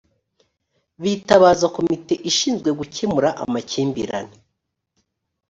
[1.01, 4.35] bitabaza komite ishinzwe gukemura amakimbirane